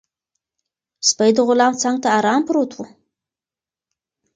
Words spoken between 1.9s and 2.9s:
ته ارام پروت و.